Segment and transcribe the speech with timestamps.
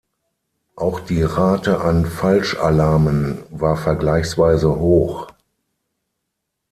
[0.75, 5.29] Auch die Rate an Falsch-Alarmen war vergleichsweise hoch.